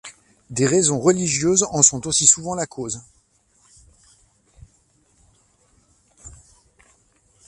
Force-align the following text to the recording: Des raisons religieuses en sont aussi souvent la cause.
Des 0.49 0.65
raisons 0.65 0.99
religieuses 0.99 1.61
en 1.61 1.83
sont 1.83 2.07
aussi 2.07 2.25
souvent 2.25 2.55
la 2.55 2.65
cause. 2.65 3.01